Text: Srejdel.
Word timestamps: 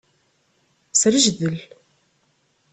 Srejdel. 0.93 1.57